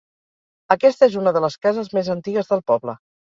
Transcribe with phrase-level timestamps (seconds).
[0.75, 2.97] Aquesta és una de les cases més antigues del poble.